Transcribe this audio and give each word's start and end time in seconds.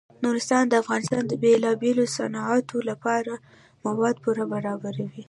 نورستان 0.23 0.63
د 0.67 0.73
افغانستان 0.83 1.23
د 1.27 1.33
بیلابیلو 1.41 2.03
صنعتونو 2.15 2.79
لپاره 2.89 3.33
مواد 3.85 4.15
پوره 4.23 4.43
برابروي. 4.53 5.09